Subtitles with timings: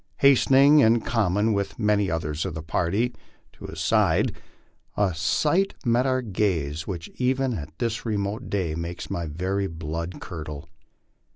[0.17, 3.13] Hastening, in common with many others of the party,
[3.53, 4.35] to his side,
[4.97, 10.19] a sight met our gaze which even at this remote day makes my very blood
[10.19, 10.67] curdle.